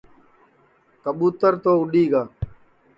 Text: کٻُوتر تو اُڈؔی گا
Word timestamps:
کٻُوتر 1.03 1.53
تو 1.63 1.71
اُڈؔی 1.81 2.03
گا 2.11 2.23